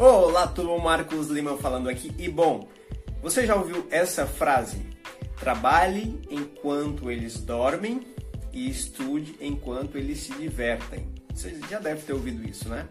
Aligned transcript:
Olá, 0.00 0.46
tudo? 0.46 0.78
Marcos 0.78 1.26
Lima 1.26 1.58
falando 1.58 1.88
aqui. 1.88 2.12
E 2.16 2.28
bom, 2.28 2.68
você 3.20 3.44
já 3.44 3.56
ouviu 3.56 3.84
essa 3.90 4.24
frase? 4.28 4.80
Trabalhe 5.40 6.20
enquanto 6.30 7.10
eles 7.10 7.40
dormem 7.40 8.06
e 8.52 8.70
estude 8.70 9.34
enquanto 9.40 9.98
eles 9.98 10.20
se 10.20 10.32
divertem. 10.34 11.12
Você 11.34 11.58
já 11.68 11.80
deve 11.80 12.02
ter 12.02 12.12
ouvido 12.12 12.48
isso, 12.48 12.68
né? 12.68 12.86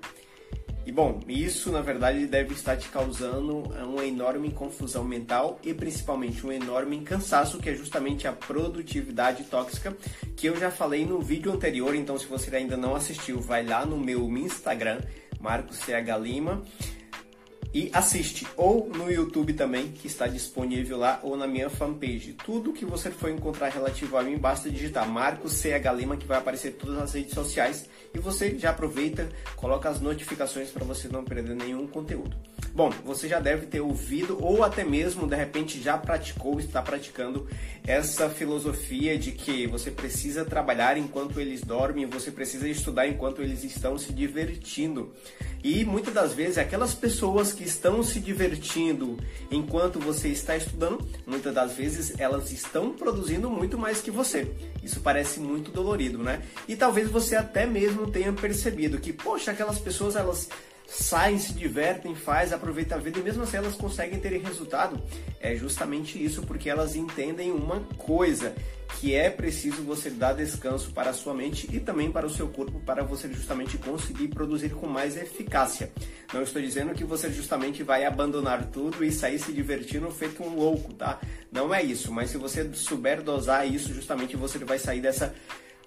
E 0.85 0.91
bom, 0.91 1.21
isso 1.29 1.71
na 1.71 1.79
verdade 1.79 2.25
deve 2.27 2.53
estar 2.53 2.75
te 2.75 2.89
causando 2.89 3.59
uma 3.59 4.05
enorme 4.05 4.51
confusão 4.51 5.05
mental 5.05 5.61
e 5.63 5.73
principalmente 5.73 6.45
um 6.45 6.51
enorme 6.51 6.99
cansaço, 7.03 7.57
que 7.57 7.69
é 7.69 7.73
justamente 7.73 8.27
a 8.27 8.33
produtividade 8.33 9.45
tóxica, 9.45 9.95
que 10.35 10.47
eu 10.47 10.59
já 10.59 10.69
falei 10.69 11.05
no 11.05 11.21
vídeo 11.21 11.53
anterior. 11.53 11.95
Então, 11.95 12.17
se 12.17 12.25
você 12.25 12.53
ainda 12.53 12.75
não 12.75 12.95
assistiu, 12.95 13.39
vai 13.39 13.65
lá 13.65 13.85
no 13.85 13.97
meu 13.97 14.27
Instagram, 14.37 14.99
Marcos 15.39 15.77
CH 15.77 16.17
Lima 16.21 16.63
e 17.77 17.91
assiste 17.93 18.47
ou 18.57 18.89
no 18.89 19.11
YouTube 19.11 19.53
também, 19.53 19.89
que 19.89 20.07
está 20.07 20.25
disponível 20.25 20.97
lá, 20.97 21.19
ou 21.21 21.37
na 21.37 21.45
minha 21.45 21.69
fanpage. 21.69 22.33
Tudo 22.43 22.73
que 22.73 22.83
você 22.83 23.11
for 23.11 23.29
encontrar 23.29 23.69
relativo 23.69 24.17
a 24.17 24.23
mim, 24.23 24.35
basta 24.35 24.67
digitar 24.67 25.07
Marcos 25.07 25.53
CH 25.53 25.93
Lima, 25.95 26.17
que 26.17 26.25
vai 26.25 26.39
aparecer 26.39 26.71
todas 26.71 26.97
as 26.97 27.13
redes 27.13 27.35
sociais 27.35 27.87
e 28.15 28.17
você 28.17 28.57
já 28.57 28.71
aproveita, 28.71 29.29
coloca 29.55 29.87
as 29.89 30.01
notificações 30.01 30.71
para 30.71 30.83
você 30.83 31.07
não 31.07 31.23
perder 31.23 31.55
nenhum 31.55 31.85
conteúdo. 31.85 32.35
Bom, 32.77 32.91
você 33.03 33.27
já 33.27 33.39
deve 33.39 33.65
ter 33.65 33.81
ouvido 33.81 34.37
ou 34.39 34.63
até 34.63 34.83
mesmo 34.83 35.25
de 35.25 35.35
repente 35.35 35.81
já 35.81 35.97
praticou, 35.97 36.59
está 36.59 36.79
praticando 36.79 37.47
essa 37.83 38.29
filosofia 38.29 39.17
de 39.17 39.31
que 39.31 39.65
você 39.65 39.89
precisa 39.89 40.45
trabalhar 40.45 40.95
enquanto 40.95 41.41
eles 41.41 41.61
dormem, 41.61 42.05
você 42.05 42.29
precisa 42.29 42.69
estudar 42.69 43.07
enquanto 43.07 43.41
eles 43.41 43.63
estão 43.63 43.97
se 43.97 44.13
divertindo. 44.13 45.11
E 45.63 45.83
muitas 45.83 46.13
das 46.13 46.33
vezes 46.33 46.59
aquelas 46.59 46.93
pessoas 46.93 47.51
que 47.51 47.63
estão 47.63 48.03
se 48.03 48.19
divertindo 48.19 49.17
enquanto 49.49 49.99
você 49.99 50.27
está 50.27 50.55
estudando, 50.55 51.03
muitas 51.25 51.55
das 51.55 51.75
vezes 51.75 52.13
elas 52.19 52.51
estão 52.51 52.91
produzindo 52.91 53.49
muito 53.49 53.75
mais 53.75 54.01
que 54.01 54.11
você. 54.11 54.51
Isso 54.83 54.99
parece 54.99 55.39
muito 55.39 55.71
dolorido, 55.71 56.19
né? 56.19 56.43
E 56.67 56.75
talvez 56.75 57.09
você 57.09 57.35
até 57.35 57.65
mesmo 57.65 58.11
tenha 58.11 58.31
percebido 58.33 58.99
que, 58.99 59.11
poxa, 59.11 59.49
aquelas 59.49 59.79
pessoas 59.79 60.15
elas 60.15 60.47
saem, 60.87 61.37
se 61.37 61.53
divertem, 61.53 62.15
faz, 62.15 62.53
aproveitam 62.53 62.97
a 62.97 63.01
vida 63.01 63.19
e 63.19 63.23
mesmo 63.23 63.43
assim 63.43 63.57
elas 63.57 63.75
conseguem 63.75 64.19
ter 64.19 64.31
resultado. 64.41 65.01
É 65.39 65.55
justamente 65.55 66.23
isso, 66.23 66.41
porque 66.43 66.69
elas 66.69 66.95
entendem 66.95 67.51
uma 67.51 67.81
coisa, 67.97 68.55
que 68.99 69.13
é 69.13 69.29
preciso 69.29 69.83
você 69.83 70.09
dar 70.09 70.33
descanso 70.33 70.91
para 70.91 71.09
a 71.09 71.13
sua 71.13 71.33
mente 71.33 71.67
e 71.71 71.79
também 71.79 72.09
para 72.09 72.25
o 72.25 72.29
seu 72.29 72.47
corpo 72.47 72.79
para 72.79 73.03
você 73.03 73.27
justamente 73.31 73.77
conseguir 73.77 74.29
produzir 74.29 74.69
com 74.69 74.87
mais 74.87 75.17
eficácia. 75.17 75.91
Não 76.33 76.41
estou 76.41 76.61
dizendo 76.61 76.93
que 76.93 77.03
você 77.03 77.29
justamente 77.29 77.83
vai 77.83 78.05
abandonar 78.05 78.65
tudo 78.67 79.03
e 79.03 79.11
sair 79.11 79.39
se 79.39 79.51
divertindo 79.51 80.09
feito 80.09 80.41
um 80.41 80.55
louco, 80.55 80.93
tá? 80.93 81.19
Não 81.51 81.73
é 81.73 81.83
isso, 81.83 82.11
mas 82.11 82.29
se 82.29 82.37
você 82.37 82.73
souber 82.73 83.21
dosar 83.21 83.69
isso, 83.69 83.93
justamente 83.93 84.37
você 84.37 84.57
vai 84.59 84.79
sair 84.79 85.01
dessa 85.01 85.35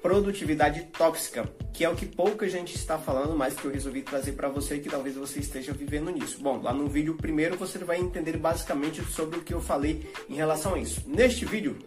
produtividade 0.03 0.83
tóxica, 0.97 1.49
que 1.73 1.85
é 1.85 1.89
o 1.89 1.95
que 1.95 2.07
pouca 2.07 2.49
gente 2.49 2.75
está 2.75 2.99
falando, 2.99 3.37
mas 3.37 3.55
que 3.55 3.65
eu 3.65 3.71
resolvi 3.71 4.03
trazer 4.03 4.33
para 4.33 4.49
você 4.49 4.79
que 4.79 4.89
talvez 4.89 5.15
você 5.15 5.41
esteja 5.41 5.73
vivendo 5.73 6.11
nisso. 6.11 6.41
Bom, 6.41 6.61
lá 6.63 6.73
no 6.73 6.87
vídeo 6.89 7.15
primeiro 7.15 7.57
você 7.57 7.79
vai 7.79 7.99
entender 7.99 8.37
basicamente 8.37 9.03
sobre 9.05 9.39
o 9.39 9.43
que 9.43 9.55
eu 9.55 9.61
falei 9.61 10.11
em 10.29 10.35
relação 10.35 10.75
a 10.75 10.79
isso. 10.79 11.03
Neste 11.07 11.45
vídeo 11.45 11.79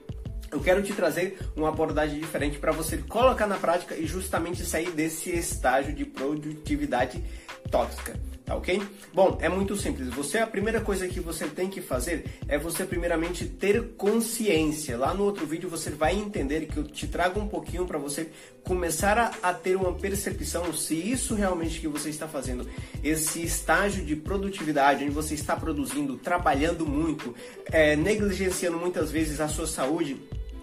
eu 0.51 0.59
quero 0.59 0.83
te 0.83 0.93
trazer 0.93 1.39
uma 1.55 1.69
abordagem 1.69 2.19
diferente 2.19 2.59
para 2.59 2.71
você 2.71 2.97
colocar 2.97 3.47
na 3.47 3.57
prática 3.57 3.95
e 3.95 4.05
justamente 4.05 4.63
sair 4.63 4.91
desse 4.91 5.31
estágio 5.31 5.93
de 5.93 6.05
produtividade 6.05 7.23
tóxica 7.71 8.13
tá 8.45 8.55
ok? 8.55 8.81
Bom, 9.13 9.37
é 9.41 9.47
muito 9.47 9.75
simples. 9.75 10.09
Você 10.09 10.37
a 10.37 10.47
primeira 10.47 10.81
coisa 10.81 11.07
que 11.07 11.19
você 11.19 11.47
tem 11.47 11.69
que 11.69 11.81
fazer 11.81 12.25
é 12.47 12.57
você 12.57 12.85
primeiramente 12.85 13.45
ter 13.45 13.93
consciência. 13.95 14.97
Lá 14.97 15.13
no 15.13 15.23
outro 15.23 15.45
vídeo 15.45 15.69
você 15.69 15.89
vai 15.89 16.15
entender 16.15 16.65
que 16.65 16.77
eu 16.77 16.83
te 16.83 17.07
trago 17.07 17.39
um 17.39 17.47
pouquinho 17.47 17.85
para 17.85 17.97
você 17.97 18.29
começar 18.63 19.17
a, 19.17 19.31
a, 19.41 19.53
ter 19.53 19.75
uma 19.75 19.93
percepção 19.93 20.73
se 20.73 20.95
isso 20.95 21.35
realmente 21.35 21.79
que 21.79 21.87
você 21.87 22.09
está 22.09 22.27
fazendo, 22.27 22.67
esse 23.03 23.43
estágio 23.43 24.05
de 24.05 24.15
produtividade, 24.15 25.03
onde 25.03 25.13
você 25.13 25.33
está 25.33 25.55
produzindo, 25.55 26.17
trabalhando 26.17 26.85
muito, 26.85 27.35
é, 27.71 27.95
negligenciando 27.95 28.77
muitas 28.77 29.11
vezes 29.11 29.39
a 29.39 29.47
sua 29.47 29.67
saúde 29.67 30.17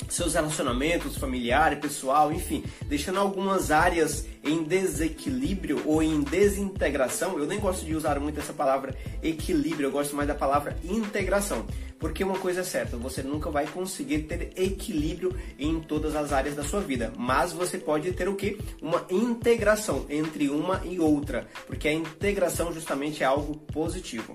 seus 0.09 0.35
relacionamentos 0.35 1.17
familiar, 1.17 1.79
pessoal, 1.81 2.33
enfim, 2.33 2.65
deixando 2.87 3.21
algumas 3.21 3.71
áreas 3.71 4.27
em 4.43 4.63
desequilíbrio 4.63 5.83
ou 5.85 6.03
em 6.03 6.23
desintegração. 6.23 7.39
Eu 7.39 7.47
nem 7.47 7.59
gosto 7.59 7.85
de 7.85 7.95
usar 7.95 8.19
muito 8.19 8.41
essa 8.41 8.53
palavra 8.53 8.95
equilíbrio, 9.23 9.89
eu 9.89 9.93
gosto 9.93 10.17
mais 10.17 10.29
da 10.29 10.35
palavra 10.35 10.77
integração. 10.85 11.67
Porque 11.99 12.25
uma 12.25 12.39
coisa 12.39 12.61
é 12.61 12.65
certa, 12.65 12.97
você 12.97 13.23
nunca 13.23 13.51
vai 13.51 13.67
conseguir 13.67 14.21
ter 14.21 14.53
equilíbrio 14.57 15.37
em 15.59 15.81
todas 15.81 16.17
as 16.17 16.33
áreas 16.33 16.57
da 16.57 16.65
sua 16.65 16.81
vida, 16.81 17.13
mas 17.15 17.53
você 17.53 17.77
pode 17.77 18.11
ter 18.13 18.27
o 18.27 18.35
que? 18.35 18.59
Uma 18.81 19.05
integração 19.11 20.07
entre 20.09 20.49
uma 20.49 20.81
e 20.85 20.99
outra, 20.99 21.47
porque 21.67 21.87
a 21.89 21.93
integração 21.93 22.73
justamente 22.73 23.23
é 23.23 23.27
algo 23.27 23.55
positivo. 23.55 24.35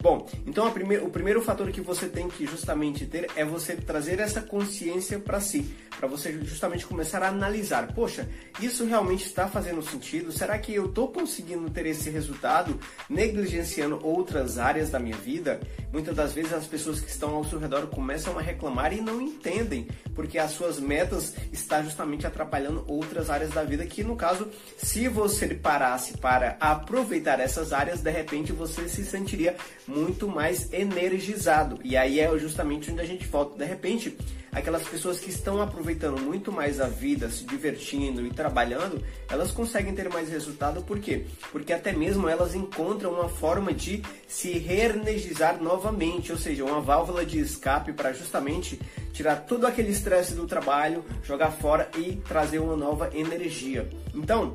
Bom, 0.00 0.26
então 0.46 0.68
o 0.68 1.10
primeiro 1.10 1.42
fator 1.42 1.70
que 1.70 1.80
você 1.80 2.06
tem 2.06 2.28
que 2.28 2.46
justamente 2.46 3.06
ter 3.06 3.28
é 3.34 3.44
você 3.44 3.74
trazer 3.74 4.20
essa 4.20 4.40
consciência 4.40 5.18
para 5.18 5.40
si, 5.40 5.74
para 5.98 6.06
você 6.06 6.32
justamente 6.44 6.86
começar 6.86 7.22
a 7.22 7.28
analisar, 7.28 7.92
poxa, 7.92 8.28
isso 8.60 8.84
realmente 8.84 9.24
está 9.24 9.48
fazendo 9.48 9.82
sentido? 9.82 10.30
Será 10.30 10.58
que 10.58 10.74
eu 10.74 10.86
estou 10.86 11.08
conseguindo 11.08 11.70
ter 11.70 11.86
esse 11.86 12.10
resultado 12.10 12.78
negligenciando 13.08 13.98
outras 14.02 14.58
áreas 14.58 14.90
da 14.90 14.98
minha 14.98 15.16
vida? 15.16 15.60
Muitas 15.92 16.14
das 16.14 16.32
vezes 16.32 16.52
as 16.52 16.66
pessoas 16.66 17.00
que 17.00 17.10
estão 17.10 17.34
ao 17.34 17.44
seu 17.44 17.58
redor 17.58 17.86
começam 17.88 18.38
a 18.38 18.42
reclamar 18.42 18.92
e 18.92 19.00
não 19.00 19.20
entendem, 19.20 19.88
porque 20.14 20.38
as 20.38 20.52
suas 20.52 20.78
metas 20.78 21.34
estão 21.52 21.82
justamente 21.82 22.26
atrapalhando 22.26 22.84
outras 22.86 23.30
áreas 23.30 23.50
da 23.50 23.64
vida 23.64 23.86
que 23.86 24.04
no 24.04 24.14
caso, 24.14 24.48
se 24.76 25.08
você 25.08 25.54
parasse 25.54 26.18
para 26.18 26.56
aproveitar 26.60 27.40
essas 27.40 27.72
áreas, 27.72 28.00
de 28.00 28.10
repente 28.10 28.52
você 28.52 28.88
se 28.88 29.04
sentiria 29.04 29.56
muito 29.86 30.28
mais 30.28 30.72
energizado. 30.72 31.78
E 31.84 31.96
aí 31.96 32.20
é 32.20 32.38
justamente 32.38 32.90
onde 32.90 33.00
a 33.00 33.04
gente 33.04 33.26
volta. 33.26 33.56
De 33.56 33.64
repente, 33.64 34.16
aquelas 34.52 34.88
pessoas 34.88 35.20
que 35.20 35.28
estão 35.28 35.60
aproveitando 35.60 36.20
muito 36.20 36.50
mais 36.50 36.80
a 36.80 36.88
vida, 36.88 37.28
se 37.28 37.44
divertindo 37.44 38.26
e 38.26 38.30
trabalhando, 38.30 39.02
elas 39.28 39.50
conseguem 39.50 39.94
ter 39.94 40.08
mais 40.08 40.30
resultado. 40.30 40.82
Por 40.82 40.98
quê? 40.98 41.26
Porque 41.52 41.72
até 41.72 41.92
mesmo 41.92 42.28
elas 42.28 42.54
encontram 42.54 43.12
uma 43.12 43.28
forma 43.28 43.72
de 43.72 44.02
se 44.26 44.52
reenergizar 44.52 45.62
novamente, 45.62 46.32
ou 46.32 46.38
seja, 46.38 46.64
uma 46.64 46.80
válvula 46.80 47.24
de 47.24 47.38
escape 47.38 47.92
para 47.92 48.12
justamente 48.12 48.80
tirar 49.12 49.36
todo 49.36 49.66
aquele 49.66 49.90
estresse 49.90 50.34
do 50.34 50.46
trabalho, 50.46 51.04
jogar 51.22 51.50
fora 51.50 51.90
e 51.96 52.16
trazer 52.26 52.58
uma 52.58 52.76
nova 52.76 53.10
energia. 53.14 53.88
Então, 54.14 54.54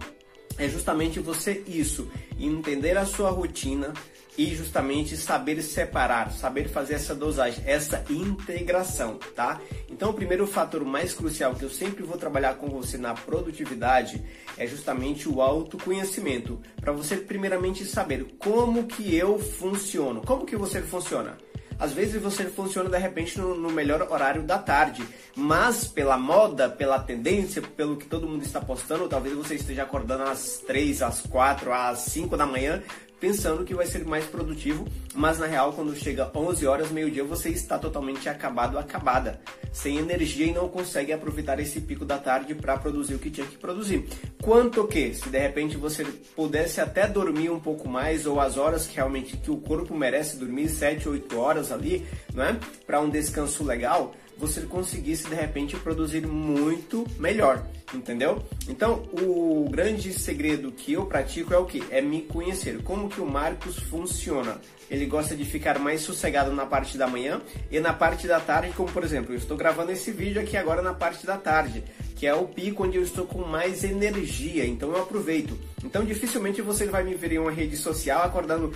é 0.61 0.69
justamente 0.69 1.19
você 1.19 1.63
isso, 1.67 2.07
entender 2.39 2.97
a 2.97 3.05
sua 3.05 3.31
rotina, 3.31 3.94
e 4.38 4.55
justamente 4.55 5.17
saber 5.17 5.61
separar, 5.61 6.31
saber 6.31 6.69
fazer 6.69 6.94
essa 6.94 7.13
dosagem, 7.13 7.63
essa 7.67 8.03
integração, 8.09 9.19
tá? 9.35 9.59
Então, 9.89 10.11
o 10.11 10.13
primeiro 10.13 10.47
fator 10.47 10.85
mais 10.85 11.13
crucial 11.13 11.53
que 11.53 11.63
eu 11.63 11.69
sempre 11.69 12.03
vou 12.03 12.17
trabalhar 12.17 12.55
com 12.55 12.67
você 12.67 12.97
na 12.97 13.13
produtividade 13.13 14.23
é 14.57 14.66
justamente 14.66 15.27
o 15.27 15.41
autoconhecimento, 15.41 16.61
para 16.79 16.94
você 16.94 17.17
primeiramente 17.17 17.83
saber 17.83 18.25
como 18.39 18.88
que 18.88 19.13
eu 19.13 19.38
funciono, 19.38 20.21
como 20.21 20.45
que 20.45 20.55
você 20.55 20.81
funciona. 20.81 21.38
Às 21.81 21.94
vezes 21.94 22.22
você 22.22 22.46
funciona 22.46 22.88
de 22.88 22.97
repente 23.00 23.40
no, 23.40 23.56
no, 23.56 23.72
melhor 23.72 24.03
horário 24.12 24.44
da 24.44 24.59
tarde, 24.59 25.03
mas 25.36 25.88
pela 25.88 26.16
moda, 26.16 26.69
pela 26.69 27.00
tendência, 27.00 27.59
pelo 27.59 27.97
que 27.97 28.06
todo 28.06 28.28
mundo 28.28 28.44
está 28.44 28.62
postando, 28.62 29.09
talvez 29.09 29.36
você 29.36 29.56
esteja 29.56 29.81
acordando 29.81 30.22
às 30.25 30.60
3, 30.60 31.01
às 31.01 31.22
4, 31.22 31.74
às 31.74 31.98
5 32.01 32.38
da 32.38 32.45
manhã, 32.45 32.83
pensando 33.21 33.63
que 33.63 33.75
vai 33.75 33.85
ser 33.85 34.03
mais 34.03 34.25
produtivo, 34.25 34.88
mas 35.13 35.38
na 35.38 35.45
real, 35.45 35.71
quando 35.73 35.95
chega 35.95 36.31
11 36.35 36.65
horas, 36.65 36.89
meio-dia, 36.89 37.23
você 37.23 37.50
está 37.50 37.77
totalmente 37.77 38.27
acabado, 38.27 38.79
acabada, 38.79 39.39
sem 39.71 40.00
energia 40.00 40.47
e 40.47 40.53
não 40.53 40.68
consegue 40.68 41.13
aproveitar 41.13 41.59
esse 41.59 41.79
pico 41.79 42.03
da 42.03 42.18
tarde 42.18 42.56
para 42.56 42.75
produzir 42.77 43.13
o 43.13 43.19
que 43.19 43.29
tinha 43.29 43.45
que 43.45 43.57
produzir. 43.57 44.09
Quanto 44.41 44.88
que, 44.88 45.13
se 45.13 45.29
de 45.29 45.38
repente 45.38 45.77
você 45.77 46.03
pudesse 46.35 46.81
até 46.81 47.07
dormir 47.07 47.51
um 47.51 47.59
pouco 47.59 47.88
mais, 47.88 48.25
ou 48.25 48.39
as 48.39 48.57
horas 48.57 48.88
que 48.88 48.95
realmente 48.95 49.38
que 49.38 49.51
o 49.51 49.57
corpo 49.57 49.95
merece 49.95 50.38
dormir, 50.38 50.67
7, 50.67 51.07
8 51.07 51.38
horas 51.38 51.71
ali, 51.71 52.03
não 52.33 52.44
é? 52.44 52.57
Para 52.88 53.00
um 53.01 53.09
descanso 53.09 53.63
legal, 53.63 54.15
você 54.41 54.61
conseguisse 54.61 55.27
de 55.27 55.35
repente 55.35 55.77
produzir 55.77 56.25
muito 56.25 57.05
melhor, 57.19 57.63
entendeu? 57.93 58.41
Então, 58.67 59.07
o 59.13 59.69
grande 59.69 60.11
segredo 60.11 60.71
que 60.71 60.93
eu 60.93 61.05
pratico 61.05 61.53
é 61.53 61.57
o 61.59 61.65
que? 61.65 61.83
É 61.91 62.01
me 62.01 62.23
conhecer, 62.23 62.81
como 62.81 63.07
que 63.07 63.21
o 63.21 63.25
Marcos 63.25 63.77
funciona. 63.77 64.59
Ele 64.89 65.05
gosta 65.05 65.35
de 65.35 65.45
ficar 65.45 65.77
mais 65.77 66.01
sossegado 66.01 66.51
na 66.51 66.65
parte 66.65 66.97
da 66.97 67.05
manhã 67.05 67.39
e 67.69 67.79
na 67.79 67.93
parte 67.93 68.27
da 68.27 68.39
tarde, 68.39 68.73
como 68.75 68.91
por 68.91 69.03
exemplo, 69.03 69.31
eu 69.31 69.38
estou 69.38 69.55
gravando 69.55 69.91
esse 69.91 70.11
vídeo 70.11 70.41
aqui 70.41 70.57
agora 70.57 70.81
na 70.81 70.93
parte 70.93 71.23
da 71.23 71.38
tarde, 71.38 71.83
que 72.15 72.25
é 72.25 72.33
o 72.33 72.47
pico 72.47 72.83
onde 72.83 72.97
eu 72.97 73.03
estou 73.03 73.27
com 73.27 73.43
mais 73.43 73.83
energia, 73.83 74.65
então 74.65 74.89
eu 74.89 75.03
aproveito. 75.03 75.55
Então, 75.83 76.03
dificilmente 76.03 76.63
você 76.63 76.88
vai 76.88 77.03
me 77.03 77.13
ver 77.13 77.33
em 77.33 77.38
uma 77.38 77.51
rede 77.51 77.77
social 77.77 78.23
acordando 78.23 78.73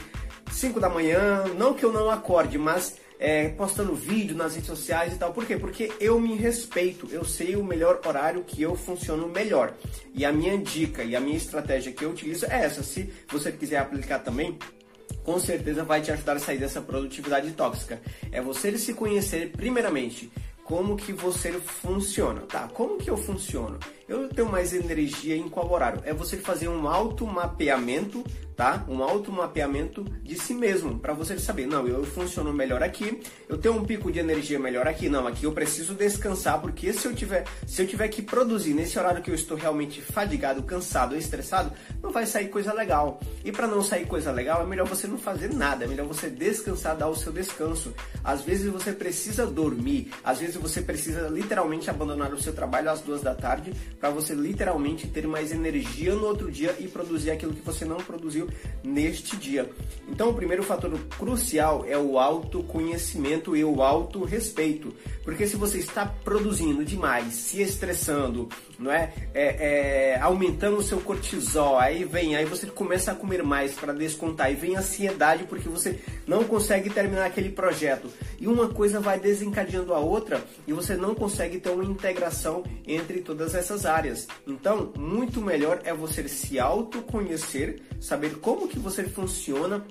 5 0.51 0.79
da 0.79 0.89
manhã, 0.89 1.43
não 1.57 1.73
que 1.73 1.83
eu 1.83 1.91
não 1.91 2.11
acorde, 2.11 2.59
mas 2.59 2.97
é, 3.19 3.49
postando 3.49 3.95
vídeo 3.95 4.35
nas 4.35 4.55
redes 4.55 4.69
sociais 4.69 5.13
e 5.13 5.17
tal. 5.17 5.33
Por 5.33 5.45
quê? 5.45 5.57
Porque 5.57 5.91
eu 5.99 6.19
me 6.19 6.35
respeito, 6.35 7.07
eu 7.11 7.23
sei 7.23 7.55
o 7.55 7.63
melhor 7.63 7.99
horário 8.05 8.43
que 8.43 8.61
eu 8.61 8.75
funciono 8.75 9.27
melhor. 9.27 9.73
E 10.13 10.25
a 10.25 10.31
minha 10.31 10.57
dica 10.57 11.03
e 11.03 11.15
a 11.15 11.19
minha 11.19 11.37
estratégia 11.37 11.91
que 11.91 12.03
eu 12.03 12.11
utilizo 12.11 12.45
é 12.45 12.63
essa. 12.63 12.83
Se 12.83 13.11
você 13.27 13.51
quiser 13.51 13.77
aplicar 13.77 14.19
também, 14.19 14.57
com 15.23 15.39
certeza 15.39 15.83
vai 15.83 16.01
te 16.01 16.11
ajudar 16.11 16.37
a 16.37 16.39
sair 16.39 16.57
dessa 16.57 16.81
produtividade 16.81 17.51
tóxica. 17.51 18.01
É 18.31 18.41
você 18.41 18.77
se 18.77 18.93
conhecer 18.93 19.51
primeiramente 19.51 20.31
como 20.63 20.97
que 20.97 21.13
você 21.13 21.51
funciona, 21.53 22.41
tá? 22.41 22.67
Como 22.67 22.97
que 22.97 23.09
eu 23.09 23.17
funciono? 23.17 23.79
Eu 24.07 24.29
tenho 24.29 24.47
mais 24.47 24.71
energia 24.71 25.35
em 25.35 25.49
qual 25.49 25.71
horário? 25.71 26.01
É 26.05 26.13
você 26.13 26.37
fazer 26.37 26.67
um 26.67 26.87
automapeamento 26.87 28.23
tá? 28.55 28.85
Um 28.87 29.03
automapeamento 29.03 30.03
de 30.23 30.35
si 30.35 30.53
mesmo, 30.53 30.97
para 30.97 31.13
você 31.13 31.37
saber, 31.37 31.67
não, 31.67 31.87
eu 31.87 32.03
funciono 32.05 32.53
melhor 32.53 32.81
aqui, 32.81 33.21
eu 33.49 33.57
tenho 33.57 33.75
um 33.75 33.83
pico 33.83 34.11
de 34.11 34.19
energia 34.19 34.57
melhor 34.57 34.87
aqui, 34.87 35.09
não, 35.09 35.27
aqui 35.27 35.43
eu 35.45 35.51
preciso 35.51 35.93
descansar, 35.93 36.61
porque 36.61 36.93
se 36.93 37.05
eu 37.05 37.13
tiver, 37.13 37.45
se 37.67 37.81
eu 37.81 37.87
tiver 37.87 38.07
que 38.07 38.21
produzir 38.21 38.73
nesse 38.73 38.97
horário 38.97 39.21
que 39.21 39.29
eu 39.29 39.35
estou 39.35 39.57
realmente 39.57 40.01
fadigado, 40.01 40.63
cansado, 40.63 41.15
estressado, 41.15 41.71
não 42.01 42.11
vai 42.11 42.25
sair 42.25 42.47
coisa 42.47 42.73
legal. 42.73 43.19
E 43.43 43.51
para 43.51 43.67
não 43.67 43.83
sair 43.83 44.05
coisa 44.05 44.31
legal, 44.31 44.61
é 44.61 44.65
melhor 44.65 44.87
você 44.87 45.05
não 45.05 45.17
fazer 45.17 45.53
nada, 45.53 45.85
é 45.85 45.87
melhor 45.87 46.07
você 46.07 46.29
descansar, 46.29 46.95
dar 46.95 47.09
o 47.09 47.15
seu 47.15 47.31
descanso. 47.31 47.93
Às 48.23 48.41
vezes 48.41 48.71
você 48.71 48.93
precisa 48.93 49.45
dormir, 49.45 50.11
às 50.23 50.39
vezes 50.39 50.55
você 50.55 50.81
precisa 50.81 51.27
literalmente 51.27 51.89
abandonar 51.89 52.33
o 52.33 52.41
seu 52.41 52.53
trabalho 52.53 52.89
às 52.89 53.01
duas 53.01 53.21
da 53.21 53.35
tarde 53.35 53.73
para 53.99 54.09
você 54.09 54.33
literalmente 54.33 55.07
ter 55.07 55.27
mais 55.27 55.51
energia 55.51 56.13
no 56.13 56.25
outro 56.25 56.51
dia 56.51 56.75
e 56.79 56.87
produzir 56.87 57.31
aquilo 57.31 57.53
que 57.53 57.61
você 57.61 57.85
não 57.85 57.97
produziu 57.97 58.47
neste 58.83 59.35
dia. 59.37 59.69
Então, 60.07 60.29
o 60.29 60.33
primeiro 60.33 60.63
fator 60.63 60.91
crucial 61.17 61.85
é 61.87 61.97
o 61.97 62.19
autoconhecimento 62.19 63.55
e 63.55 63.63
o 63.63 63.81
autorrespeito. 63.81 64.93
Porque 65.23 65.47
se 65.47 65.55
você 65.55 65.79
está 65.79 66.05
produzindo 66.05 66.85
demais, 66.85 67.33
se 67.33 67.61
estressando, 67.61 68.47
não 68.77 68.91
é? 68.91 69.11
é, 69.33 70.13
é 70.13 70.19
aumentando 70.21 70.77
o 70.77 70.83
seu 70.83 70.99
cortisol, 71.01 71.79
aí 71.79 72.03
vem, 72.03 72.35
aí 72.35 72.45
você 72.45 72.67
começa 72.67 73.11
a 73.11 73.15
comer 73.15 73.41
mais 73.43 73.73
para 73.73 73.93
descontar, 73.93 74.51
e 74.51 74.55
vem 74.55 74.75
a 74.75 74.79
ansiedade 74.79 75.45
porque 75.45 75.67
você 75.67 75.99
não 76.27 76.43
consegue 76.43 76.89
terminar 76.89 77.25
aquele 77.25 77.49
projeto. 77.49 78.07
E 78.39 78.47
uma 78.47 78.67
coisa 78.67 78.99
vai 78.99 79.19
desencadeando 79.19 79.93
a 79.93 79.99
outra 79.99 80.43
e 80.67 80.73
você 80.73 80.95
não 80.95 81.15
consegue 81.15 81.59
ter 81.59 81.69
uma 81.69 81.83
integração 81.83 82.63
entre 82.85 83.21
todas 83.21 83.55
essas 83.55 83.84
áreas. 83.85 84.27
Então, 84.47 84.91
muito 84.97 85.41
melhor 85.41 85.81
é 85.83 85.93
você 85.93 86.27
se 86.27 86.59
autoconhecer, 86.59 87.81
saber 87.99 88.37
como 88.39 88.67
que 88.67 88.79
você 88.79 89.03
funciona 89.03 89.85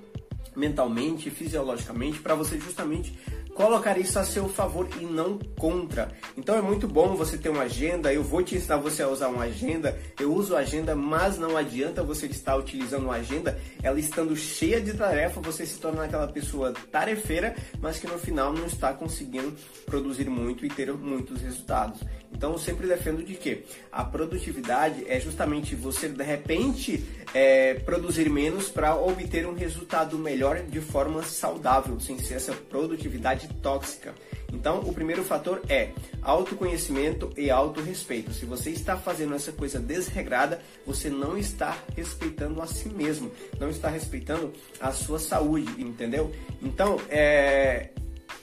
mentalmente, 0.55 1.29
fisiologicamente, 1.29 2.19
para 2.19 2.35
você 2.35 2.59
justamente 2.59 3.17
colocar 3.55 3.97
isso 3.97 4.19
a 4.19 4.23
seu 4.25 4.49
favor 4.49 4.87
e 4.99 5.05
não 5.05 5.39
contra. 5.57 6.11
Então 6.37 6.55
é 6.55 6.61
muito 6.61 6.87
bom 6.87 7.15
você 7.15 7.37
ter 7.37 7.49
uma 7.49 7.63
agenda. 7.63 8.13
Eu 8.13 8.21
vou 8.21 8.43
te 8.43 8.55
ensinar 8.55 8.77
você 8.77 9.01
a 9.01 9.07
usar 9.07 9.29
uma 9.29 9.45
agenda. 9.45 9.97
Eu 10.19 10.33
uso 10.33 10.55
agenda, 10.55 10.93
mas 10.93 11.39
não 11.39 11.55
adianta 11.55 12.03
você 12.03 12.27
estar 12.27 12.57
utilizando 12.57 13.05
uma 13.05 13.15
agenda, 13.15 13.57
ela 13.81 13.97
estando 13.97 14.35
cheia 14.35 14.81
de 14.81 14.93
tarefa, 14.93 15.39
você 15.39 15.65
se 15.65 15.79
torna 15.79 16.03
aquela 16.03 16.27
pessoa 16.27 16.73
tarefeira, 16.91 17.55
mas 17.79 17.97
que 17.97 18.07
no 18.07 18.19
final 18.19 18.51
não 18.51 18.65
está 18.65 18.93
conseguindo 18.93 19.55
produzir 19.85 20.29
muito 20.29 20.65
e 20.65 20.69
ter 20.69 20.91
muitos 20.91 21.41
resultados. 21.41 22.01
Então 22.35 22.51
eu 22.51 22.57
sempre 22.57 22.85
defendo 22.85 23.23
de 23.23 23.35
que 23.35 23.63
a 23.89 24.03
produtividade 24.03 25.05
é 25.07 25.17
justamente 25.21 25.73
você 25.73 26.09
de 26.09 26.21
repente 26.21 27.05
é, 27.33 27.75
produzir 27.75 28.29
menos 28.29 28.67
para 28.67 28.93
obter 28.95 29.47
um 29.47 29.53
resultado 29.53 30.19
melhor 30.19 30.61
de 30.61 30.81
forma 30.81 31.23
saudável, 31.23 31.97
sem 31.99 32.19
ser 32.19 32.35
essa 32.35 32.51
produtividade 32.53 33.44
tóxica. 33.47 34.13
Então 34.51 34.79
o 34.79 34.93
primeiro 34.93 35.23
fator 35.23 35.61
é 35.69 35.89
autoconhecimento 36.21 37.31
e 37.37 37.49
autorrespeito. 37.49 38.33
Se 38.33 38.45
você 38.45 38.69
está 38.69 38.97
fazendo 38.97 39.35
essa 39.35 39.51
coisa 39.51 39.79
desregrada, 39.79 40.61
você 40.85 41.09
não 41.09 41.37
está 41.37 41.77
respeitando 41.95 42.61
a 42.61 42.67
si 42.67 42.89
mesmo, 42.89 43.31
não 43.59 43.69
está 43.69 43.89
respeitando 43.89 44.53
a 44.79 44.91
sua 44.91 45.19
saúde, 45.19 45.81
entendeu? 45.81 46.31
Então 46.61 46.99
é, 47.09 47.89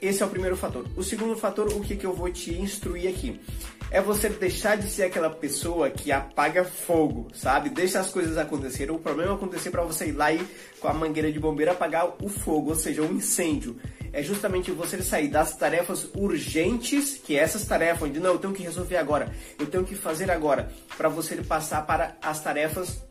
esse 0.00 0.22
é 0.22 0.26
o 0.26 0.30
primeiro 0.30 0.56
fator. 0.56 0.86
O 0.96 1.02
segundo 1.02 1.36
fator, 1.36 1.68
o 1.72 1.80
que, 1.80 1.96
que 1.96 2.06
eu 2.06 2.12
vou 2.12 2.30
te 2.30 2.54
instruir 2.54 3.08
aqui? 3.08 3.40
é 3.92 4.00
você 4.00 4.30
deixar 4.30 4.76
de 4.76 4.88
ser 4.88 5.02
aquela 5.02 5.28
pessoa 5.28 5.90
que 5.90 6.10
apaga 6.10 6.64
fogo, 6.64 7.28
sabe? 7.34 7.68
Deixa 7.68 8.00
as 8.00 8.10
coisas 8.10 8.38
acontecerem, 8.38 8.94
o 8.94 8.98
problema 8.98 9.34
acontecer 9.34 9.70
para 9.70 9.82
você 9.82 10.06
ir 10.06 10.12
lá 10.12 10.32
e 10.32 10.42
com 10.80 10.88
a 10.88 10.94
mangueira 10.94 11.30
de 11.30 11.38
bombeiro 11.38 11.72
apagar 11.72 12.14
o 12.22 12.28
fogo, 12.28 12.70
ou 12.70 12.74
seja, 12.74 13.02
o 13.02 13.12
incêndio. 13.12 13.76
É 14.12 14.22
justamente 14.22 14.70
você 14.70 15.02
sair 15.02 15.28
das 15.28 15.56
tarefas 15.56 16.08
urgentes, 16.14 17.16
que 17.16 17.36
é 17.36 17.40
essas 17.40 17.64
tarefas 17.64 18.08
onde 18.08 18.20
não, 18.20 18.32
eu 18.32 18.38
tenho 18.38 18.52
que 18.52 18.62
resolver 18.62 18.96
agora, 18.96 19.32
eu 19.58 19.66
tenho 19.66 19.84
que 19.84 19.94
fazer 19.94 20.30
agora, 20.30 20.70
para 20.96 21.08
você 21.08 21.36
passar 21.36 21.86
para 21.86 22.16
as 22.20 22.40
tarefas 22.42 23.02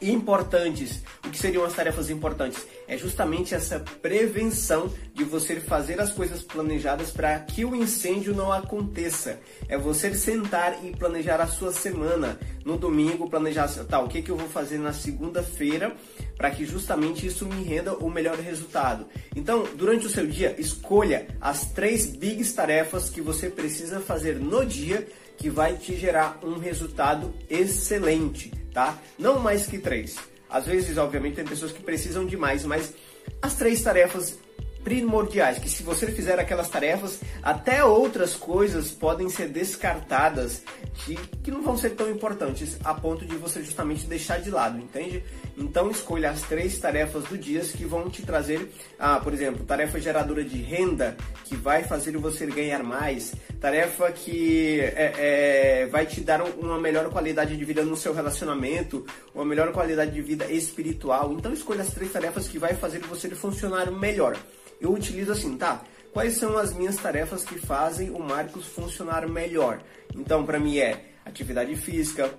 importantes. 0.00 1.02
O 1.24 1.30
que 1.30 1.38
seriam 1.38 1.64
as 1.64 1.74
tarefas 1.74 2.10
importantes? 2.10 2.66
É 2.88 2.96
justamente 2.96 3.54
essa 3.54 3.78
prevenção 3.80 4.92
de 5.14 5.24
você 5.24 5.60
fazer 5.60 6.00
as 6.00 6.12
coisas 6.12 6.42
planejadas 6.42 7.10
para 7.10 7.38
que 7.40 7.64
o 7.64 7.74
incêndio 7.74 8.34
não 8.34 8.52
aconteça. 8.52 9.38
É 9.68 9.76
você 9.76 10.14
sentar 10.14 10.84
e 10.84 10.90
planejar 10.96 11.40
a 11.40 11.46
sua 11.46 11.72
semana. 11.72 12.38
No 12.64 12.76
domingo, 12.76 13.28
planejar, 13.28 13.68
tá, 13.88 14.00
o 14.00 14.08
que, 14.08 14.22
que 14.22 14.30
eu 14.30 14.36
vou 14.36 14.48
fazer 14.48 14.78
na 14.78 14.92
segunda-feira 14.92 15.94
para 16.36 16.50
que 16.50 16.64
justamente 16.64 17.26
isso 17.26 17.46
me 17.46 17.62
renda 17.62 17.94
o 17.94 18.10
melhor 18.10 18.38
resultado. 18.38 19.06
Então, 19.34 19.66
durante 19.76 20.06
o 20.06 20.10
seu 20.10 20.26
dia, 20.26 20.54
escolha 20.58 21.26
as 21.40 21.66
três 21.72 22.06
big 22.06 22.42
tarefas 22.52 23.08
que 23.08 23.20
você 23.20 23.48
precisa 23.48 24.00
fazer 24.00 24.36
no 24.36 24.64
dia 24.64 25.06
que 25.36 25.48
vai 25.48 25.76
te 25.76 25.96
gerar 25.96 26.38
um 26.42 26.58
resultado 26.58 27.32
excelente 27.48 28.59
tá? 28.72 28.98
Não 29.18 29.38
mais 29.38 29.66
que 29.66 29.78
três. 29.78 30.16
Às 30.48 30.66
vezes, 30.66 30.98
obviamente, 30.98 31.36
tem 31.36 31.44
pessoas 31.44 31.72
que 31.72 31.82
precisam 31.82 32.26
de 32.26 32.36
mais, 32.36 32.64
mas 32.64 32.92
as 33.40 33.54
três 33.54 33.82
tarefas 33.82 34.38
primordiais, 34.82 35.58
que 35.58 35.68
se 35.68 35.82
você 35.82 36.10
fizer 36.10 36.38
aquelas 36.38 36.68
tarefas, 36.68 37.20
até 37.42 37.84
outras 37.84 38.34
coisas 38.34 38.90
podem 38.90 39.28
ser 39.28 39.48
descartadas 39.48 40.62
de, 41.06 41.16
que 41.42 41.50
não 41.50 41.62
vão 41.62 41.76
ser 41.76 41.90
tão 41.90 42.10
importantes 42.10 42.78
a 42.82 42.94
ponto 42.94 43.24
de 43.24 43.36
você 43.36 43.62
justamente 43.62 44.06
deixar 44.06 44.40
de 44.40 44.50
lado, 44.50 44.78
entende? 44.78 45.22
Então 45.56 45.90
escolha 45.90 46.30
as 46.30 46.42
três 46.42 46.78
tarefas 46.78 47.24
do 47.24 47.36
dia 47.36 47.60
que 47.60 47.84
vão 47.84 48.08
te 48.08 48.22
trazer, 48.22 48.70
ah, 48.98 49.20
por 49.20 49.32
exemplo, 49.32 49.64
tarefa 49.64 50.00
geradora 50.00 50.42
de 50.42 50.56
renda, 50.58 51.16
que 51.44 51.56
vai 51.56 51.84
fazer 51.84 52.16
você 52.16 52.46
ganhar 52.46 52.82
mais, 52.82 53.34
tarefa 53.60 54.10
que 54.12 54.80
é, 54.80 55.82
é, 55.82 55.86
vai 55.86 56.06
te 56.06 56.20
dar 56.20 56.42
uma 56.42 56.78
melhor 56.78 57.10
qualidade 57.10 57.56
de 57.56 57.64
vida 57.64 57.84
no 57.84 57.96
seu 57.96 58.14
relacionamento, 58.14 59.04
uma 59.34 59.44
melhor 59.44 59.72
qualidade 59.72 60.12
de 60.12 60.22
vida 60.22 60.46
espiritual. 60.46 61.32
Então 61.32 61.52
escolha 61.52 61.82
as 61.82 61.92
três 61.92 62.12
tarefas 62.12 62.48
que 62.48 62.58
vai 62.58 62.74
fazer 62.74 63.00
você 63.00 63.28
funcionar 63.30 63.90
melhor 63.90 64.36
eu 64.80 64.92
utilizo 64.92 65.32
assim, 65.32 65.56
tá? 65.56 65.82
Quais 66.12 66.34
são 66.34 66.56
as 66.58 66.72
minhas 66.72 66.96
tarefas 66.96 67.44
que 67.44 67.58
fazem 67.58 68.10
o 68.10 68.18
Marcos 68.18 68.66
funcionar 68.66 69.28
melhor? 69.28 69.80
Então, 70.14 70.44
para 70.44 70.58
mim 70.58 70.78
é 70.78 71.04
atividade 71.24 71.76
física, 71.76 72.34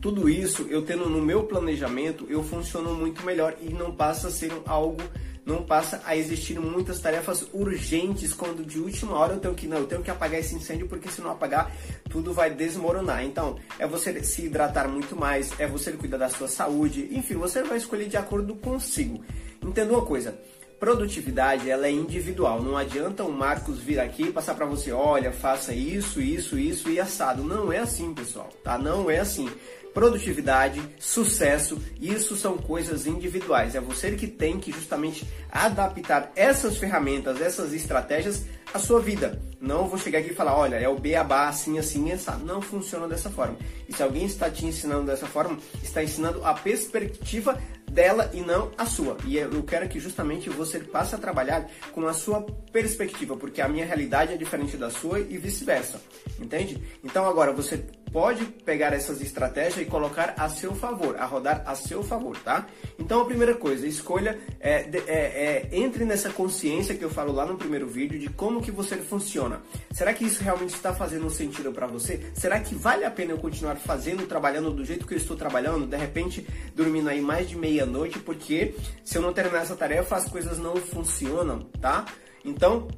tudo 0.00 0.28
isso 0.28 0.66
eu 0.70 0.82
tendo 0.82 1.08
no 1.08 1.20
meu 1.20 1.44
planejamento, 1.44 2.26
eu 2.28 2.42
funciono 2.42 2.94
muito 2.94 3.24
melhor 3.24 3.56
e 3.60 3.72
não 3.72 3.92
passa 3.92 4.28
a 4.28 4.30
ser 4.30 4.52
algo 4.66 5.02
não 5.44 5.62
passa 5.62 6.00
a 6.04 6.16
existir 6.16 6.60
muitas 6.60 7.00
tarefas 7.00 7.46
urgentes 7.52 8.32
quando 8.32 8.64
de 8.64 8.78
última 8.78 9.16
hora 9.16 9.34
eu 9.34 9.40
tenho 9.40 9.54
que 9.54 9.66
não, 9.66 9.78
eu 9.78 9.86
tenho 9.86 10.02
que 10.02 10.10
apagar 10.10 10.40
esse 10.40 10.54
incêndio 10.54 10.86
porque 10.86 11.08
se 11.08 11.20
não 11.20 11.30
apagar 11.30 11.74
tudo 12.08 12.32
vai 12.32 12.50
desmoronar. 12.50 13.24
Então, 13.24 13.56
é 13.78 13.86
você 13.86 14.22
se 14.22 14.46
hidratar 14.46 14.88
muito 14.88 15.16
mais, 15.16 15.58
é 15.58 15.66
você 15.66 15.92
cuidar 15.92 16.18
da 16.18 16.28
sua 16.28 16.48
saúde, 16.48 17.08
enfim, 17.10 17.34
você 17.34 17.62
vai 17.62 17.78
escolher 17.78 18.08
de 18.08 18.16
acordo 18.16 18.54
consigo. 18.56 19.22
Entenda 19.62 19.92
uma 19.92 20.04
coisa, 20.04 20.38
produtividade 20.80 21.70
ela 21.70 21.86
é 21.86 21.92
individual. 21.92 22.62
Não 22.62 22.76
adianta 22.76 23.22
o 23.22 23.30
Marcos 23.30 23.78
vir 23.78 24.00
aqui 24.00 24.24
e 24.24 24.32
passar 24.32 24.54
para 24.54 24.64
você, 24.64 24.90
olha, 24.90 25.30
faça 25.30 25.74
isso, 25.74 26.20
isso, 26.20 26.58
isso 26.58 26.90
e 26.90 26.98
assado. 26.98 27.44
Não 27.44 27.70
é 27.70 27.78
assim, 27.78 28.12
pessoal, 28.14 28.48
tá? 28.64 28.78
Não 28.78 29.10
é 29.10 29.18
assim. 29.18 29.48
Produtividade, 29.92 30.80
sucesso, 31.00 31.76
isso 32.00 32.36
são 32.36 32.56
coisas 32.56 33.06
individuais. 33.06 33.74
É 33.74 33.80
você 33.80 34.12
que 34.12 34.28
tem 34.28 34.58
que 34.58 34.72
justamente 34.72 35.26
adaptar 35.50 36.30
essas 36.36 36.76
ferramentas, 36.76 37.40
essas 37.40 37.72
estratégias 37.72 38.46
à 38.72 38.78
sua 38.78 39.00
vida. 39.00 39.40
Não 39.60 39.88
vou 39.88 39.98
chegar 39.98 40.20
aqui 40.20 40.30
e 40.30 40.34
falar, 40.34 40.56
olha, 40.56 40.76
é 40.76 40.88
o 40.88 40.96
beabá 40.98 41.48
assim, 41.48 41.76
assim, 41.76 42.10
essa. 42.10 42.36
Não 42.36 42.62
funciona 42.62 43.08
dessa 43.08 43.28
forma. 43.28 43.56
E 43.88 43.92
se 43.92 44.02
alguém 44.02 44.24
está 44.24 44.48
te 44.48 44.64
ensinando 44.64 45.06
dessa 45.06 45.26
forma, 45.26 45.58
está 45.82 46.02
ensinando 46.02 46.44
a 46.44 46.54
perspectiva 46.54 47.60
dela 47.90 48.30
e 48.32 48.40
não 48.40 48.70
a 48.78 48.86
sua. 48.86 49.16
E 49.26 49.36
eu 49.36 49.62
quero 49.62 49.88
que 49.88 50.00
justamente 50.00 50.48
você 50.48 50.78
passe 50.78 51.14
a 51.14 51.18
trabalhar 51.18 51.68
com 51.92 52.06
a 52.06 52.12
sua 52.12 52.42
perspectiva, 52.72 53.36
porque 53.36 53.60
a 53.60 53.68
minha 53.68 53.84
realidade 53.84 54.32
é 54.32 54.36
diferente 54.36 54.76
da 54.76 54.90
sua 54.90 55.20
e 55.20 55.36
vice-versa. 55.36 56.00
Entende? 56.38 56.82
Então 57.04 57.28
agora 57.28 57.52
você 57.52 57.84
pode 58.12 58.44
pegar 58.44 58.92
essas 58.92 59.20
estratégias 59.20 59.78
e 59.78 59.84
colocar 59.84 60.34
a 60.36 60.48
seu 60.48 60.74
favor, 60.74 61.16
a 61.16 61.24
rodar 61.24 61.62
a 61.66 61.74
seu 61.74 62.02
favor, 62.02 62.36
tá? 62.38 62.66
Então 62.98 63.20
a 63.20 63.24
primeira 63.24 63.54
coisa, 63.54 63.86
escolha, 63.86 64.38
é, 64.60 64.88
é, 65.06 65.12
é, 65.12 65.68
entre 65.72 66.04
nessa 66.04 66.30
consciência 66.30 66.94
que 66.94 67.04
eu 67.04 67.10
falo 67.10 67.32
lá 67.32 67.46
no 67.46 67.56
primeiro 67.56 67.86
vídeo 67.86 68.18
de 68.18 68.28
como 68.28 68.60
que 68.60 68.70
você 68.70 68.96
funciona. 68.96 69.60
Será 69.92 70.12
que 70.12 70.24
isso 70.24 70.42
realmente 70.42 70.74
está 70.74 70.94
fazendo 70.94 71.30
sentido 71.30 71.72
para 71.72 71.86
você? 71.86 72.30
Será 72.34 72.58
que 72.60 72.74
vale 72.74 73.04
a 73.04 73.10
pena 73.10 73.32
eu 73.32 73.38
continuar 73.38 73.76
fazendo, 73.76 74.26
trabalhando 74.26 74.70
do 74.70 74.84
jeito 74.84 75.06
que 75.06 75.14
eu 75.14 75.18
estou 75.18 75.36
trabalhando, 75.36 75.86
de 75.86 75.96
repente 75.96 76.46
dormindo 76.74 77.08
aí 77.08 77.20
mais 77.20 77.48
de 77.48 77.56
meia-noite, 77.56 78.18
porque 78.18 78.74
se 79.04 79.16
eu 79.16 79.22
não 79.22 79.32
terminar 79.32 79.62
essa 79.62 79.76
tarefa 79.76 80.16
as 80.16 80.28
coisas 80.28 80.58
não 80.58 80.76
funcionam, 80.76 81.60
tá? 81.80 82.04
Então, 82.44 82.88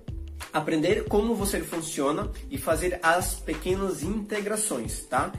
aprender 0.53 1.05
como 1.05 1.35
você 1.35 1.61
funciona 1.61 2.31
e 2.51 2.59
fazer 2.59 2.99
as 3.03 3.35
pequenas 3.35 4.03
integrações, 4.03 5.05
tá? 5.05 5.33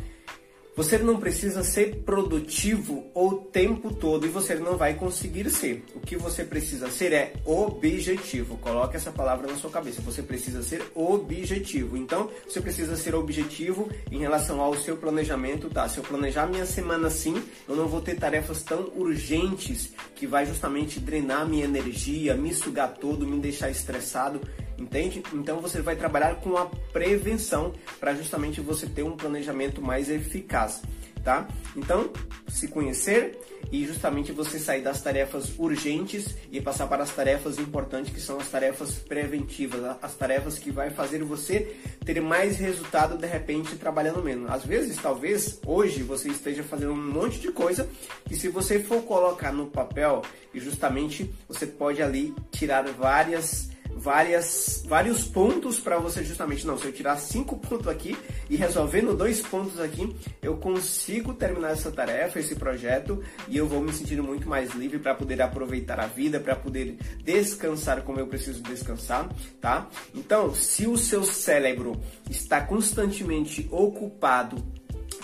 Você 0.75 0.98
não 0.98 1.19
precisa 1.19 1.63
ser 1.63 1.98
produtivo 1.98 3.05
o 3.13 3.33
tempo 3.36 3.93
todo 3.93 4.25
e 4.25 4.29
você 4.29 4.55
não 4.55 4.75
vai 4.75 4.95
conseguir 4.95 5.48
ser. 5.51 5.86
O 5.93 6.00
que 6.00 6.17
você 6.17 6.43
precisa 6.43 6.89
ser 6.89 7.13
é 7.13 7.33
objetivo. 7.45 8.57
Coloque 8.57 8.95
essa 8.95 9.12
palavra 9.12 9.45
na 9.45 9.55
sua 9.55 9.69
cabeça. 9.69 10.01
Você 10.01 10.24
precisa 10.24 10.63
ser 10.63 10.83
objetivo. 10.95 11.95
Então, 11.95 12.27
você 12.48 12.60
precisa 12.60 12.95
ser 12.95 13.13
objetivo 13.13 13.88
em 14.10 14.17
relação 14.17 14.60
ao 14.62 14.74
seu 14.75 14.98
planejamento, 14.98 15.69
tá? 15.69 15.88
Se 15.88 16.00
eu 16.00 16.03
planejar 16.03 16.48
minha 16.48 16.65
semana 16.65 17.05
assim, 17.05 17.39
eu 17.69 17.75
não 17.75 17.88
vou 17.88 18.01
ter 18.01 18.15
tarefas 18.15 18.63
tão 18.63 18.91
urgentes 18.95 19.91
que 20.15 20.25
vai 20.25 20.48
justamente 20.48 21.00
drenar 21.00 21.48
minha 21.48 21.65
energia, 21.65 22.33
me 22.33 22.51
sugar 22.51 22.95
todo, 22.95 23.27
me 23.27 23.39
deixar 23.39 23.69
estressado 23.69 24.41
entende? 24.83 25.23
Então 25.33 25.59
você 25.59 25.81
vai 25.81 25.95
trabalhar 25.95 26.35
com 26.35 26.57
a 26.57 26.65
prevenção 26.91 27.73
para 27.99 28.13
justamente 28.13 28.61
você 28.61 28.85
ter 28.85 29.03
um 29.03 29.15
planejamento 29.15 29.81
mais 29.81 30.09
eficaz, 30.09 30.81
tá? 31.23 31.47
Então, 31.75 32.11
se 32.47 32.67
conhecer 32.67 33.39
e 33.71 33.85
justamente 33.85 34.31
você 34.31 34.59
sair 34.59 34.81
das 34.81 35.01
tarefas 35.01 35.57
urgentes 35.57 36.35
e 36.51 36.61
passar 36.61 36.87
para 36.87 37.01
as 37.01 37.11
tarefas 37.11 37.57
importantes, 37.57 38.13
que 38.13 38.19
são 38.19 38.37
as 38.37 38.49
tarefas 38.49 38.95
preventivas, 38.95 39.97
as 40.01 40.15
tarefas 40.15 40.59
que 40.59 40.69
vai 40.69 40.89
fazer 40.89 41.23
você 41.23 41.75
ter 42.05 42.21
mais 42.21 42.57
resultado 42.57 43.17
de 43.17 43.25
repente 43.25 43.75
trabalhando 43.75 44.21
menos. 44.21 44.51
Às 44.51 44.65
vezes, 44.65 44.97
talvez 44.97 45.59
hoje 45.65 46.03
você 46.03 46.29
esteja 46.29 46.61
fazendo 46.61 46.91
um 46.91 47.11
monte 47.11 47.39
de 47.39 47.51
coisa 47.51 47.89
que 48.25 48.35
se 48.35 48.49
você 48.49 48.79
for 48.79 49.01
colocar 49.03 49.51
no 49.51 49.67
papel 49.67 50.21
e 50.53 50.59
justamente 50.59 51.33
você 51.47 51.65
pode 51.65 52.01
ali 52.01 52.33
tirar 52.51 52.83
várias 52.91 53.72
várias, 54.03 54.83
vários 54.86 55.24
pontos 55.24 55.79
para 55.79 55.98
você 55.98 56.24
justamente, 56.25 56.67
não, 56.67 56.77
se 56.77 56.86
eu 56.86 56.91
tirar 56.91 57.15
cinco 57.15 57.57
pontos 57.57 57.88
aqui 57.88 58.17
e 58.50 58.57
resolvendo 58.57 59.15
dois 59.15 59.41
pontos 59.41 59.79
aqui, 59.79 60.13
eu 60.41 60.57
consigo 60.57 61.33
terminar 61.33 61.72
essa 61.72 61.89
tarefa, 61.89 62.38
esse 62.38 62.53
projeto 62.53 63.24
e 63.48 63.57
eu 63.57 63.65
vou 63.65 63.81
me 63.81 63.93
sentir 63.93 64.22
muito 64.22 64.48
mais 64.48 64.74
livre 64.74 65.00
para 65.00 65.15
poder 65.15 65.41
aproveitar 65.41 66.01
a 66.01 66.07
vida, 66.07 66.38
para 66.38 66.55
poder 66.55 66.98
descansar 67.24 68.01
como 68.01 68.19
eu 68.19 68.27
preciso 68.27 68.62
descansar, 68.62 69.29
tá? 69.62 69.88
Então, 70.13 70.53
se 70.53 70.86
o 70.86 70.98
seu 70.98 71.24
cérebro 71.24 72.00
está 72.29 72.60
constantemente 72.60 73.67
ocupado 73.72 74.57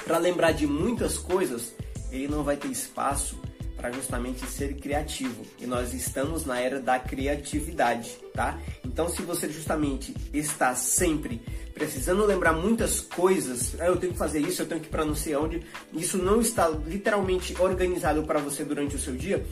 para 0.06 0.18
lembrar 0.18 0.54
de 0.54 0.66
muitas 0.66 1.18
coisas, 1.18 1.74
ele 2.12 2.30
não 2.30 2.44
vai 2.44 2.56
ter 2.56 2.70
espaço 2.70 3.38
para 3.80 3.92
justamente 3.92 4.46
ser 4.46 4.76
criativo. 4.76 5.46
E 5.58 5.66
nós 5.66 5.94
estamos 5.94 6.46
na 6.46 6.60
era 6.60 6.82
da 6.82 7.00
criatividade, 7.00 8.18
tá? 8.34 8.60
Então, 8.84 9.08
se 9.08 9.22
você 9.22 9.50
justamente 9.50 10.14
está 10.34 10.76
sempre 10.76 11.42
precisando 11.74 12.26
lembrar 12.26 12.52
muitas 12.52 13.00
coisas, 13.00 13.80
ah, 13.80 13.86
eu 13.86 13.96
tenho 13.96 14.12
que 14.12 14.20
fazer 14.20 14.42
isso, 14.42 14.62
eu 14.62 14.66
tenho 14.66 14.82
que 14.82 14.88
ir 14.88 14.90
para 14.90 15.06
não 15.06 15.16
sei 15.16 15.36
onde, 15.38 15.64
isso 15.94 16.18
não 16.18 16.42
está 16.42 16.68
literalmente 16.68 17.56
organizado 17.60 18.24
para 18.24 18.40
você 18.40 18.66
durante 18.66 18.98
o 18.98 19.00
seu 19.00 19.16
dia, 19.16 19.46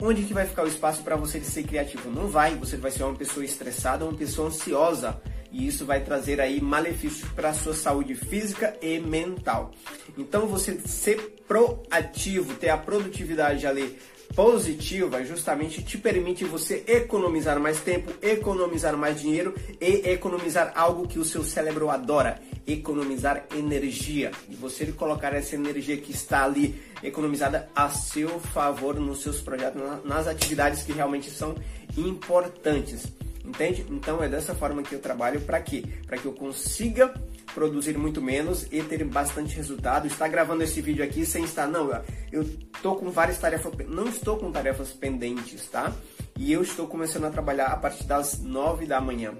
onde 0.00 0.22
que 0.22 0.32
vai 0.32 0.46
ficar 0.46 0.64
o 0.64 0.68
espaço 0.68 1.02
para 1.02 1.16
você 1.16 1.38
ser 1.40 1.64
criativo? 1.64 2.10
Não 2.10 2.28
vai, 2.28 2.54
você 2.54 2.78
vai 2.78 2.90
ser 2.90 3.04
uma 3.04 3.14
pessoa 3.14 3.44
estressada, 3.44 4.06
uma 4.06 4.16
pessoa 4.16 4.48
ansiosa 4.48 5.20
e 5.54 5.68
isso 5.68 5.86
vai 5.86 6.00
trazer 6.00 6.40
aí 6.40 6.60
malefícios 6.60 7.30
para 7.30 7.50
a 7.50 7.54
sua 7.54 7.74
saúde 7.74 8.16
física 8.16 8.76
e 8.82 8.98
mental. 8.98 9.70
Então 10.18 10.48
você 10.48 10.80
ser 10.80 11.36
proativo, 11.46 12.54
ter 12.54 12.70
a 12.70 12.76
produtividade 12.76 13.64
ali 13.64 13.96
positiva 14.34 15.22
justamente 15.24 15.80
te 15.80 15.96
permite 15.96 16.44
você 16.44 16.82
economizar 16.88 17.60
mais 17.60 17.80
tempo, 17.80 18.12
economizar 18.20 18.96
mais 18.96 19.20
dinheiro 19.20 19.54
e 19.80 20.10
economizar 20.10 20.72
algo 20.74 21.06
que 21.06 21.20
o 21.20 21.24
seu 21.24 21.44
cérebro 21.44 21.88
adora, 21.88 22.42
economizar 22.66 23.46
energia. 23.54 24.32
E 24.48 24.56
você 24.56 24.86
colocar 24.86 25.32
essa 25.34 25.54
energia 25.54 25.96
que 25.98 26.10
está 26.10 26.44
ali 26.44 26.82
economizada 27.00 27.68
a 27.76 27.88
seu 27.90 28.40
favor 28.40 28.98
nos 28.98 29.22
seus 29.22 29.40
projetos, 29.40 29.80
nas 30.04 30.26
atividades 30.26 30.82
que 30.82 30.92
realmente 30.92 31.30
são 31.30 31.54
importantes. 31.96 33.06
Entende? 33.44 33.84
Então 33.90 34.22
é 34.22 34.28
dessa 34.28 34.54
forma 34.54 34.82
que 34.82 34.94
eu 34.94 35.00
trabalho 35.00 35.40
para 35.42 35.60
quê? 35.60 35.84
Para 36.06 36.16
que 36.16 36.24
eu 36.24 36.32
consiga 36.32 37.12
produzir 37.54 37.96
muito 37.98 38.22
menos 38.22 38.66
e 38.72 38.82
ter 38.82 39.04
bastante 39.04 39.54
resultado. 39.54 40.06
Está 40.06 40.26
gravando 40.26 40.62
esse 40.62 40.80
vídeo 40.80 41.04
aqui 41.04 41.26
sem 41.26 41.44
estar, 41.44 41.66
não, 41.66 41.90
eu 42.32 42.42
estou 42.42 42.96
com 42.96 43.10
várias 43.10 43.38
tarefas, 43.38 43.72
não 43.86 44.08
estou 44.08 44.38
com 44.38 44.50
tarefas 44.50 44.90
pendentes, 44.92 45.66
tá? 45.66 45.92
E 46.36 46.52
eu 46.52 46.62
estou 46.62 46.88
começando 46.88 47.26
a 47.26 47.30
trabalhar 47.30 47.66
a 47.66 47.76
partir 47.76 48.04
das 48.04 48.40
9 48.40 48.86
da 48.86 49.00
manhã. 49.00 49.34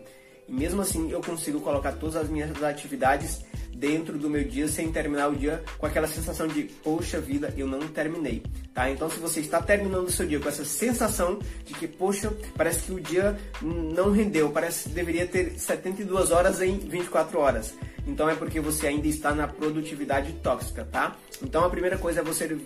E 0.47 0.53
mesmo 0.53 0.83
assim 0.83 1.11
eu 1.11 1.23
consigo 1.23 1.61
colocar 1.61 1.93
todas 1.93 2.17
as 2.17 2.29
minhas 2.29 2.63
atividades 2.63 3.43
dentro 3.77 4.19
do 4.19 4.31
meu 4.31 4.45
dia 4.45 4.69
sem 4.69 4.91
terminar 4.91 5.29
o 5.29 5.37
dia 5.37 5.63
com 5.79 5.87
aquela 5.87 6.07
sensação 6.07 6.47
de 6.47 6.65
poxa 6.65 7.21
vida, 7.21 7.53
eu 7.57 7.67
não 7.67 7.81
terminei, 7.89 8.43
tá? 8.73 8.91
Então 8.91 9.11
se 9.11 9.19
você 9.19 9.41
está 9.41 9.61
terminando 9.61 10.07
o 10.07 10.11
seu 10.11 10.27
dia 10.27 10.41
com 10.41 10.49
essa 10.49 10.65
sensação 10.65 11.39
de 11.65 11.75
que 11.75 11.87
poxa, 11.87 12.33
parece 12.57 12.83
que 12.83 12.93
o 12.93 13.01
dia 13.01 13.37
não 13.63 14.11
rendeu, 14.11 14.51
parece 14.51 14.89
que 14.89 14.95
deveria 14.95 15.27
ter 15.27 15.59
72 15.59 16.31
horas 16.31 16.61
em 16.61 16.79
24 16.79 17.39
horas. 17.39 17.75
Então 18.07 18.29
é 18.29 18.35
porque 18.35 18.61
você 18.61 18.87
ainda 18.87 19.09
está 19.09 19.35
na 19.35 19.49
produtividade 19.49 20.33
tóxica, 20.35 20.85
tá? 20.85 21.17
Então 21.43 21.65
a 21.65 21.71
primeira 21.71 21.99
coisa 21.99 22.21
é 22.21 22.23
você 22.23 22.57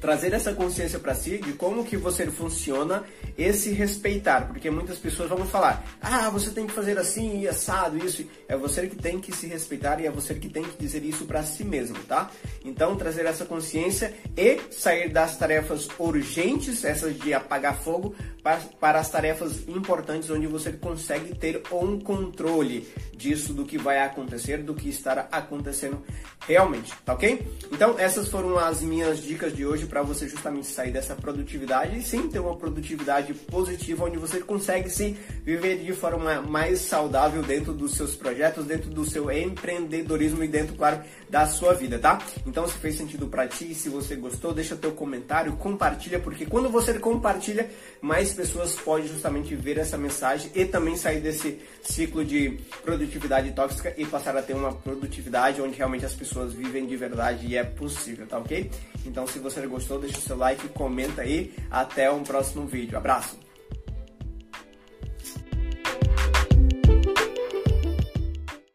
trazer 0.00 0.32
essa 0.32 0.52
consciência 0.52 0.98
para 0.98 1.14
si 1.14 1.38
de 1.38 1.52
como 1.52 1.84
que 1.84 1.96
você 1.96 2.26
funciona 2.30 3.04
e 3.36 3.52
se 3.52 3.70
respeitar, 3.70 4.46
porque 4.46 4.70
muitas 4.70 4.98
pessoas 4.98 5.28
vão 5.28 5.46
falar: 5.46 5.84
"Ah, 6.00 6.30
você 6.30 6.50
tem 6.50 6.66
que 6.66 6.72
fazer 6.72 6.98
assim 6.98 7.40
e 7.40 7.48
assado 7.48 7.98
isso". 7.98 8.24
É 8.48 8.56
você 8.56 8.86
que 8.86 8.96
tem 8.96 9.18
que 9.18 9.34
se 9.34 9.46
respeitar 9.46 10.00
e 10.00 10.06
é 10.06 10.10
você 10.10 10.34
que 10.34 10.48
tem 10.48 10.64
que 10.64 10.76
dizer 10.78 11.04
isso 11.04 11.24
para 11.24 11.42
si 11.42 11.64
mesmo, 11.64 11.98
tá? 12.04 12.30
Então, 12.64 12.96
trazer 12.96 13.26
essa 13.26 13.44
consciência 13.44 14.14
e 14.36 14.60
sair 14.70 15.08
das 15.08 15.36
tarefas 15.36 15.88
urgentes, 15.98 16.84
essas 16.84 17.18
de 17.18 17.32
apagar 17.34 17.78
fogo, 17.78 18.14
para, 18.42 18.56
para 18.80 19.00
as 19.00 19.10
tarefas 19.10 19.68
importantes 19.68 20.30
onde 20.30 20.46
você 20.46 20.72
consegue 20.72 21.34
ter 21.34 21.62
um 21.72 21.98
controle 21.98 22.88
disso 23.12 23.52
do 23.52 23.64
que 23.64 23.76
vai 23.76 24.00
acontecer, 24.00 24.58
do 24.58 24.74
que 24.74 24.88
estará 24.88 25.28
acontecendo 25.30 26.02
realmente, 26.46 26.92
tá 27.04 27.14
OK? 27.14 27.46
Então, 27.72 27.98
essas 27.98 28.28
foram 28.28 28.58
as 28.58 28.80
minhas 28.80 29.22
dicas 29.22 29.54
de 29.54 29.66
hoje 29.66 29.86
para 29.88 30.02
você 30.02 30.28
justamente 30.28 30.66
sair 30.66 30.92
dessa 30.92 31.14
produtividade 31.14 31.98
e 31.98 32.02
sim 32.02 32.28
ter 32.28 32.38
uma 32.38 32.56
produtividade 32.56 33.32
positiva 33.34 34.04
onde 34.04 34.18
você 34.18 34.40
consegue 34.40 34.90
sim 34.90 35.16
viver 35.44 35.78
de 35.78 35.92
forma 35.92 36.42
mais 36.42 36.80
saudável 36.80 37.42
dentro 37.42 37.72
dos 37.72 37.94
seus 37.94 38.14
projetos, 38.14 38.64
dentro 38.66 38.90
do 38.90 39.04
seu 39.04 39.30
empreendedorismo 39.30 40.44
e 40.44 40.48
dentro, 40.48 40.74
claro, 40.74 41.00
da 41.28 41.46
sua 41.46 41.74
vida, 41.74 41.98
tá? 41.98 42.18
Então, 42.46 42.66
se 42.66 42.74
fez 42.78 42.96
sentido 42.96 43.26
para 43.26 43.46
ti, 43.46 43.74
se 43.74 43.88
você 43.88 44.16
gostou, 44.16 44.52
deixa 44.52 44.76
teu 44.76 44.92
comentário, 44.92 45.56
compartilha, 45.56 46.18
porque 46.18 46.46
quando 46.46 46.68
você 46.68 46.98
compartilha, 46.98 47.70
mais 48.00 48.32
pessoas 48.32 48.74
podem 48.74 49.08
justamente 49.08 49.54
ver 49.54 49.78
essa 49.78 49.98
mensagem 49.98 50.50
e 50.54 50.64
também 50.64 50.96
sair 50.96 51.20
desse 51.20 51.58
ciclo 51.82 52.24
de 52.24 52.58
produtividade 52.82 53.52
tóxica 53.52 53.94
e 53.96 54.04
passar 54.06 54.36
a 54.36 54.42
ter 54.42 54.54
uma 54.54 54.72
produtividade 54.72 55.60
onde 55.60 55.76
realmente 55.76 56.04
as 56.04 56.14
pessoas 56.14 56.52
vivem 56.52 56.86
de 56.86 56.96
verdade 56.96 57.46
e 57.46 57.56
é 57.56 57.64
possível, 57.64 58.26
tá 58.26 58.38
ok? 58.38 58.70
Então, 59.04 59.26
se 59.26 59.38
você 59.38 59.66
gostou, 59.66 59.98
deixa 59.98 60.18
o 60.18 60.22
seu 60.22 60.36
like, 60.36 60.68
comenta 60.68 61.22
aí. 61.22 61.52
Até 61.70 62.10
um 62.10 62.22
próximo 62.22 62.66
vídeo. 62.66 62.96
Abraço! 62.96 63.47